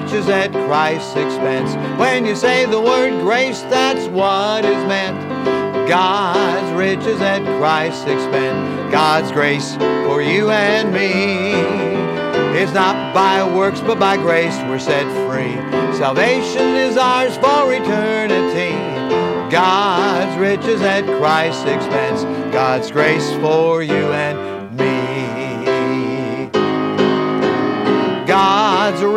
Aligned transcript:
riches 0.00 0.28
at 0.28 0.52
Christ's 0.52 1.16
expense. 1.16 1.74
When 1.98 2.24
you 2.24 2.36
say 2.36 2.66
the 2.66 2.80
word 2.80 3.20
grace, 3.20 3.62
that's 3.62 4.06
what 4.08 4.64
is 4.64 4.84
meant. 4.86 5.18
God's 5.88 6.72
riches 6.76 7.20
at 7.20 7.42
Christ's 7.58 8.02
expense. 8.02 8.92
God's 8.92 9.32
grace 9.32 9.74
for 10.06 10.22
you 10.22 10.50
and 10.50 10.92
me. 10.92 11.52
It's 12.60 12.72
not 12.72 13.12
by 13.12 13.42
works, 13.56 13.80
but 13.80 13.98
by 13.98 14.16
grace 14.16 14.56
we're 14.68 14.78
set 14.78 15.06
free. 15.26 15.54
Salvation 15.98 16.76
is 16.76 16.96
ours 16.96 17.34
for 17.36 17.72
eternity. 17.72 18.74
God's 19.50 20.38
riches 20.38 20.80
at 20.82 21.06
Christ's 21.18 21.64
expense. 21.64 22.22
God's 22.52 22.92
grace 22.92 23.32
for 23.40 23.82
you 23.82 24.12
and 24.12 24.47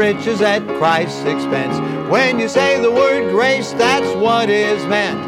riches 0.02 0.42
at 0.42 0.66
Christ's 0.80 1.26
expense. 1.26 1.78
When 2.10 2.40
you 2.40 2.50
say 2.50 2.82
the 2.82 2.90
word 2.90 3.30
grace, 3.30 3.72
that's 3.74 4.16
what 4.16 4.50
is 4.50 4.84
meant. 4.88 5.20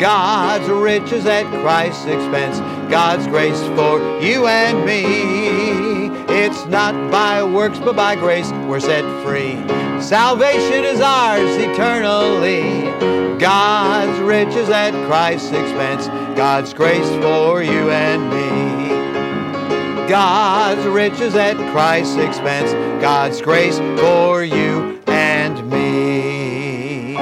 God's 0.00 0.68
riches 0.68 1.26
at 1.26 1.44
Christ's 1.62 2.04
expense. 2.04 2.60
God's 2.88 3.26
grace 3.26 3.60
for 3.76 3.98
you 4.20 4.46
and 4.46 4.86
me. 4.86 5.02
It's 6.32 6.64
not 6.66 6.94
by 7.10 7.42
works, 7.42 7.80
but 7.80 7.96
by 7.96 8.14
grace 8.14 8.48
we're 8.68 8.78
set 8.78 9.04
free. 9.24 9.54
Salvation 10.00 10.84
is 10.84 11.00
ours 11.00 11.56
eternally. 11.56 12.84
God's 13.40 14.20
riches 14.20 14.70
at 14.70 14.92
Christ's 15.08 15.50
expense. 15.50 16.06
God's 16.36 16.72
grace 16.72 17.08
for 17.20 17.64
you 17.64 17.90
and 17.90 18.30
me. 18.30 18.53
God's 20.08 20.86
riches 20.86 21.34
at 21.34 21.56
Christ's 21.72 22.16
expense. 22.16 22.72
God's 23.00 23.40
grace 23.40 23.78
for 23.78 24.44
you 24.44 25.02
and 25.06 25.70
me. 25.70 27.14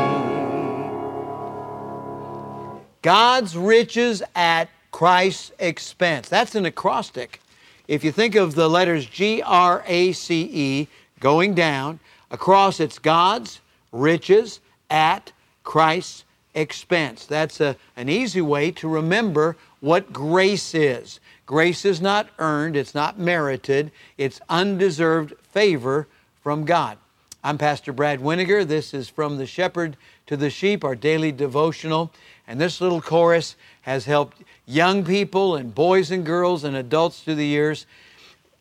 God's 3.03 3.57
riches 3.57 4.23
at 4.35 4.69
Christ's 4.91 5.53
expense. 5.61 6.29
That's 6.29 6.57
an 6.57 6.67
acrostic. 6.67 7.41
If 7.87 8.03
you 8.03 8.11
think 8.11 8.35
of 8.35 8.57
the 8.57 8.69
letters 8.69 9.07
G 9.07 9.43
R 9.43 9.85
A 9.87 10.13
C 10.13 10.51
E 10.53 10.89
going 11.21 11.55
down, 11.55 12.01
across 12.33 12.81
it's 12.81 12.99
God's 12.99 13.61
riches 13.93 14.59
at 14.91 15.31
Christ's 15.63 16.25
expense. 16.55 17.27
That's 17.27 17.61
a, 17.61 17.77
an 17.97 18.09
easy 18.09 18.41
way 18.41 18.71
to 18.73 18.89
remember 18.89 19.57
what 19.81 20.13
grace 20.13 20.75
is. 20.75 21.21
Grace 21.47 21.85
is 21.85 22.01
not 22.01 22.29
earned, 22.39 22.77
it's 22.77 22.95
not 22.95 23.19
merited, 23.19 23.91
it's 24.17 24.41
undeserved 24.49 25.35
favor 25.43 26.07
from 26.43 26.65
God. 26.65 26.99
I'm 27.45 27.59
Pastor 27.59 27.93
Brad 27.93 28.21
Weniger. 28.21 28.65
This 28.67 28.95
is 28.95 29.09
From 29.09 29.37
the 29.37 29.47
Shepherd 29.47 29.97
to 30.27 30.37
the 30.37 30.51
Sheep, 30.51 30.85
our 30.85 30.95
daily 30.95 31.33
devotional. 31.33 32.13
And 32.47 32.61
this 32.61 32.81
little 32.81 33.01
chorus 33.01 33.57
has 33.83 34.05
helped 34.05 34.43
young 34.65 35.05
people 35.05 35.57
and 35.57 35.75
boys 35.75 36.13
and 36.13 36.25
girls 36.25 36.63
and 36.63 36.77
adults 36.77 37.21
through 37.21 37.35
the 37.35 37.47
years 37.47 37.87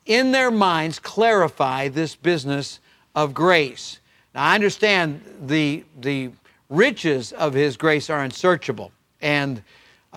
in 0.06 0.32
their 0.32 0.52
minds 0.52 1.00
clarify 1.00 1.88
this 1.88 2.16
business 2.16 2.80
of 3.16 3.34
grace. 3.34 4.00
Now, 4.34 4.46
I 4.46 4.56
understand 4.56 5.22
the, 5.42 5.84
the 6.00 6.32
riches 6.72 7.32
of 7.34 7.54
His 7.54 7.78
grace 7.78 8.10
are 8.10 8.24
unsearchable 8.24 8.92
and 9.22 9.62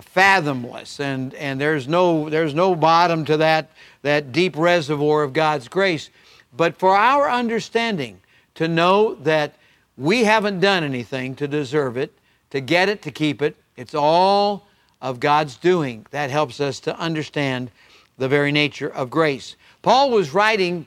fathomless, 0.01 0.99
and, 0.99 1.35
and 1.35 1.61
there's, 1.61 1.87
no, 1.87 2.31
there's 2.31 2.55
no 2.55 2.75
bottom 2.75 3.25
to 3.27 3.37
that, 3.37 3.71
that 4.03 4.33
deep 4.33 4.57
reservoir 4.57 5.23
of 5.23 5.33
God's 5.33 5.69
grace. 5.69 6.11
But 6.57 6.77
for 6.77 6.97
our 6.97 7.31
understanding, 7.31 8.21
to 8.55 8.69
know 8.69 9.15
that 9.17 9.55
we 9.97 10.25
haven't 10.25 10.61
done 10.61 10.85
anything 10.85 11.35
to 11.37 11.49
deserve 11.49 11.97
it, 11.97 12.13
to 12.51 12.61
get 12.61 12.89
it, 12.89 13.03
to 13.03 13.11
keep 13.11 13.43
it, 13.43 13.57
it's 13.77 13.95
all 13.95 14.67
of 15.03 15.21
God's 15.21 15.57
doing. 15.57 16.07
That 16.11 16.31
helps 16.31 16.61
us 16.61 16.81
to 16.81 16.99
understand 16.99 17.71
the 18.17 18.29
very 18.29 18.53
nature 18.53 18.89
of 18.89 19.11
grace. 19.11 19.57
Paul 19.83 20.11
was 20.11 20.33
writing 20.33 20.87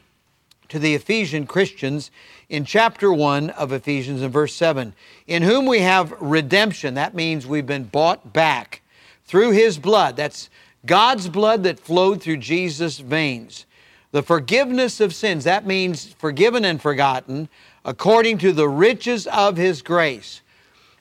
to 0.69 0.79
the 0.79 0.95
Ephesian 0.95 1.45
Christians 1.45 2.11
in 2.49 2.65
chapter 2.65 3.11
1 3.11 3.51
of 3.51 3.71
Ephesians 3.71 4.21
in 4.21 4.31
verse 4.31 4.53
7 4.53 4.93
In 5.25 5.43
whom 5.43 5.65
we 5.65 5.79
have 5.79 6.11
redemption. 6.21 6.93
That 6.93 7.13
means 7.13 7.45
we've 7.45 7.65
been 7.65 7.85
bought 7.85 8.33
back 8.33 8.81
through 9.25 9.51
his 9.51 9.77
blood. 9.77 10.15
That's 10.15 10.49
God's 10.85 11.27
blood 11.29 11.63
that 11.63 11.79
flowed 11.79 12.21
through 12.21 12.37
Jesus' 12.37 12.99
veins. 12.99 13.65
The 14.11 14.23
forgiveness 14.23 15.01
of 15.01 15.13
sins. 15.13 15.43
That 15.43 15.65
means 15.65 16.13
forgiven 16.13 16.63
and 16.65 16.81
forgotten 16.81 17.49
according 17.83 18.37
to 18.39 18.51
the 18.51 18.69
riches 18.69 19.27
of 19.27 19.57
his 19.57 19.81
grace. 19.81 20.41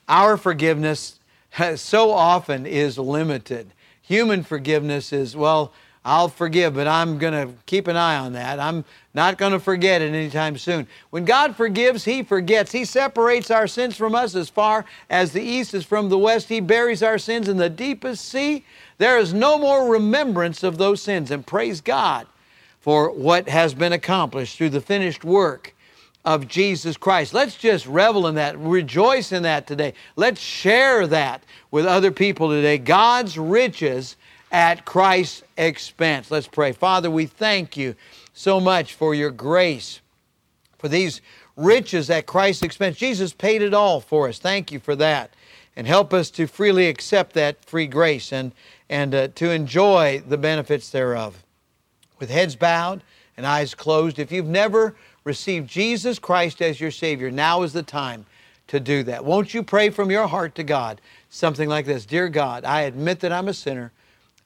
Our 0.07 0.37
forgiveness 0.37 1.19
so 1.75 2.11
often 2.11 2.65
is 2.65 2.97
limited. 2.97 3.73
Human 4.01 4.43
forgiveness 4.43 5.11
is, 5.11 5.35
well, 5.35 5.73
I'll 6.07 6.29
forgive, 6.29 6.75
but 6.75 6.87
I'm 6.87 7.17
going 7.17 7.33
to 7.33 7.53
keep 7.65 7.87
an 7.87 7.97
eye 7.97 8.15
on 8.15 8.31
that. 8.31 8.61
I'm 8.61 8.85
not 9.13 9.37
going 9.37 9.51
to 9.51 9.59
forget 9.59 10.01
it 10.01 10.13
anytime 10.13 10.57
soon. 10.57 10.87
When 11.09 11.25
God 11.25 11.57
forgives, 11.57 12.05
He 12.05 12.23
forgets. 12.23 12.71
He 12.71 12.85
separates 12.85 13.51
our 13.51 13.67
sins 13.67 13.97
from 13.97 14.15
us 14.15 14.33
as 14.33 14.47
far 14.47 14.85
as 15.09 15.33
the 15.33 15.41
east 15.41 15.73
is 15.73 15.83
from 15.83 16.07
the 16.07 16.17
west. 16.17 16.47
He 16.47 16.61
buries 16.61 17.03
our 17.03 17.17
sins 17.17 17.49
in 17.49 17.57
the 17.57 17.69
deepest 17.69 18.23
sea. 18.23 18.63
There 18.99 19.17
is 19.17 19.33
no 19.33 19.57
more 19.57 19.91
remembrance 19.91 20.63
of 20.63 20.77
those 20.77 21.01
sins. 21.01 21.29
And 21.29 21.45
praise 21.45 21.81
God 21.81 22.25
for 22.79 23.11
what 23.11 23.49
has 23.49 23.73
been 23.73 23.91
accomplished 23.91 24.57
through 24.57 24.69
the 24.69 24.79
finished 24.79 25.25
work 25.25 25.75
of 26.23 26.47
Jesus 26.47 26.95
Christ. 26.95 27.33
Let's 27.33 27.57
just 27.57 27.85
revel 27.85 28.27
in 28.27 28.35
that, 28.35 28.57
rejoice 28.57 29.33
in 29.33 29.43
that 29.43 29.67
today. 29.67 29.93
Let's 30.15 30.39
share 30.39 31.05
that 31.07 31.43
with 31.69 31.85
other 31.85 32.11
people 32.11 32.47
today. 32.47 32.77
God's 32.77 33.37
riches 33.37 34.15
at 34.51 34.85
Christ's 34.85 35.43
expense. 35.57 36.31
Let's 36.31 36.47
pray. 36.47 36.71
Father, 36.71 37.11
we 37.11 37.25
thank 37.25 37.75
you 37.77 37.95
so 38.33 38.59
much 38.59 38.93
for 38.93 39.13
your 39.13 39.31
grace, 39.31 39.99
for 40.77 40.87
these 40.87 41.21
riches 41.55 42.09
at 42.09 42.25
Christ's 42.25 42.63
expense. 42.63 42.97
Jesus 42.97 43.33
paid 43.33 43.61
it 43.61 43.73
all 43.73 43.99
for 43.99 44.27
us. 44.29 44.39
Thank 44.39 44.71
you 44.71 44.79
for 44.79 44.95
that. 44.95 45.31
And 45.75 45.85
help 45.85 46.13
us 46.13 46.29
to 46.31 46.47
freely 46.47 46.87
accept 46.87 47.33
that 47.33 47.63
free 47.65 47.87
grace 47.87 48.31
and, 48.31 48.51
and 48.89 49.13
uh, 49.13 49.27
to 49.35 49.51
enjoy 49.51 50.23
the 50.27 50.37
benefits 50.37 50.89
thereof. 50.89 51.43
With 52.19 52.29
heads 52.29 52.55
bowed 52.55 53.03
and 53.35 53.45
eyes 53.45 53.75
closed, 53.75 54.17
if 54.17 54.31
you've 54.31 54.47
never 54.47 54.95
received 55.23 55.69
Jesus 55.69 56.17
Christ 56.17 56.61
as 56.61 56.79
your 56.79 56.89
Savior, 56.89 57.29
now 57.29 57.61
is 57.63 57.73
the 57.73 57.83
time 57.83 58.25
to 58.67 58.79
do 58.79 59.03
that. 59.03 59.23
Won't 59.23 59.53
you 59.53 59.61
pray 59.61 59.89
from 59.89 60.09
your 60.09 60.27
heart 60.27 60.55
to 60.55 60.63
God 60.63 61.01
something 61.29 61.69
like 61.69 61.85
this 61.85 62.05
Dear 62.05 62.29
God, 62.29 62.65
I 62.65 62.81
admit 62.81 63.19
that 63.21 63.31
I'm 63.31 63.47
a 63.47 63.53
sinner. 63.53 63.91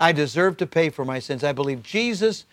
I 0.02 0.12
deserve 0.12 0.58
to 0.58 0.66
pay 0.66 0.90
for 0.90 1.06
my 1.06 1.20
sins. 1.20 1.44
I 1.44 1.52
believe 1.52 1.84
Jesus 1.84 2.46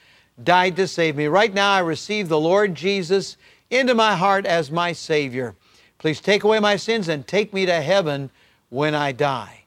died 0.44 0.76
to 0.76 0.86
save 0.86 1.16
me. 1.16 1.26
Right 1.26 1.53
now, 1.53 1.72
I 1.72 1.81
receive 1.81 2.28
the 2.28 2.38
Lord 2.38 2.75
Jesus 2.75 3.38
into 3.70 3.94
my 3.94 4.14
heart 4.14 4.44
as 4.44 4.70
my 4.70 4.92
Savior. 4.92 5.54
Please 5.98 6.20
take 6.20 6.44
away 6.44 6.60
my 6.60 6.76
sins 6.76 7.08
and 7.08 7.26
take 7.26 7.54
me 7.54 7.64
to 7.64 7.81
heaven 7.81 8.31
when 8.69 8.94
I 8.94 9.12
die. 9.12 9.64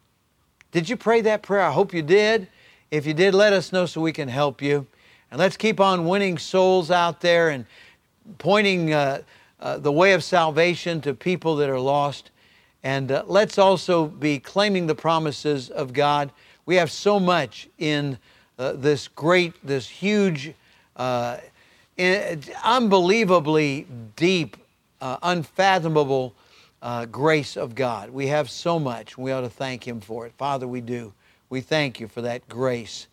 Did 0.71 0.89
you 0.89 0.95
pray 0.95 1.21
that 1.21 1.41
prayer? 1.41 1.63
I 1.63 1.71
hope 1.71 1.91
you 1.91 2.03
did. 2.03 2.47
If 2.91 3.07
you 3.07 3.15
did, 3.15 3.33
let 3.33 3.51
us 3.51 3.73
know 3.73 3.87
so 3.87 3.99
we 3.99 4.13
can 4.13 4.29
help 4.29 4.61
you. 4.61 4.85
And 5.31 5.39
let's 5.39 5.57
keep 5.57 5.79
on 5.79 6.07
winning 6.07 6.37
souls 6.37 6.91
out 6.91 7.19
there 7.19 7.49
and 7.49 7.65
pointing 8.37 8.93
uh, 8.93 9.23
uh, 9.59 9.79
the 9.79 9.91
way 9.91 10.13
of 10.13 10.23
salvation 10.23 11.01
to 11.01 11.15
people 11.15 11.55
that 11.57 11.69
are 11.69 11.79
lost. 11.79 12.29
And 12.83 13.11
uh, 13.11 13.23
let's 13.25 13.57
also 13.57 14.05
be 14.05 14.39
claiming 14.39 14.87
the 14.87 14.95
promises 14.95 15.69
of 15.71 15.93
God. 15.93 16.31
We 16.65 16.75
have 16.75 16.91
so 16.91 17.19
much 17.19 17.67
in 17.77 18.17
uh, 18.57 18.73
this 18.73 19.07
great, 19.07 19.53
this 19.65 19.87
huge, 19.87 20.53
uh, 20.95 21.37
unbelievably 22.63 23.87
deep, 24.15 24.57
uh, 25.01 25.17
unfathomable 25.23 26.35
grace 27.11 27.57
of 27.57 27.75
God. 27.75 28.09
We 28.09 28.27
have 28.27 28.49
so 28.49 28.79
much. 28.79 29.17
We 29.17 29.31
ought 29.31 29.41
to 29.41 29.49
thank 29.49 29.87
Him 29.87 30.01
for 30.01 30.25
it. 30.25 30.33
Father, 30.37 30.67
we 30.67 30.81
do. 30.81 31.13
We 31.49 31.61
thank 31.61 31.99
you 31.99 32.07
for 32.07 32.21
that 32.21 32.47
grace 32.47 33.07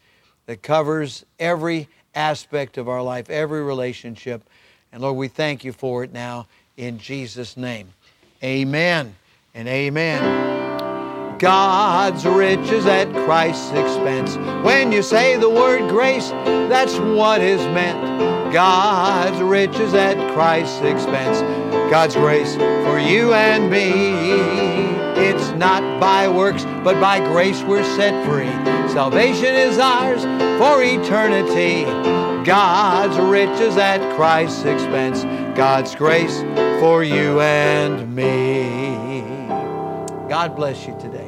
that 0.47 0.63
covers 0.63 1.25
every 1.39 1.89
aspect 2.15 2.79
of 2.79 2.89
our 2.89 3.03
life, 3.03 3.31
every 3.31 3.63
relationship. 3.63 4.43
And 4.93 5.03
Lord, 5.03 5.17
we 5.17 5.29
thank 5.29 5.65
you 5.65 5.73
for 5.73 6.05
it 6.05 6.13
now 6.13 6.47
in 6.77 6.99
Jesus' 6.99 7.57
name. 7.57 7.89
Amen 8.43 9.15
and 9.55 9.69
amen. 9.69 10.58
God's 11.39 12.27
riches 12.27 12.87
at 12.87 13.13
Christ's 13.25 13.71
expense. 13.71 14.37
When 14.65 14.91
you 14.91 15.03
say 15.03 15.37
the 15.37 15.49
word 15.49 15.89
grace, 15.89 16.31
that's 16.31 16.99
what 16.99 17.41
is 17.41 17.61
meant. 17.69 18.53
God's 18.53 19.41
riches 19.41 19.95
at 19.95 20.17
Christ's 20.35 20.81
expense. 20.83 21.41
God's 21.91 22.17
grace 22.17 22.57
for 22.57 22.99
you 22.99 23.35
and 23.35 23.71
me. 23.71 24.99
It's 25.29 25.51
not 25.51 26.01
by 26.01 26.29
works, 26.29 26.65
but 26.83 27.01
by 27.01 27.21
grace 27.21 27.63
we're 27.63 27.85
set 27.97 28.27
free. 28.27 28.51
Salvation 28.93 29.55
is 29.55 29.79
ours 29.79 30.23
for 30.59 30.83
eternity. 30.83 31.85
God's 32.45 33.17
riches 33.19 33.77
at 33.77 34.01
Christ's 34.17 34.65
expense. 34.65 35.23
God's 35.57 35.95
grace 35.95 36.41
for 36.81 37.05
you 37.05 37.41
and 37.41 38.15
me. 38.15 39.19
God 40.29 40.55
bless 40.55 40.87
you 40.87 40.97
today. 41.01 41.28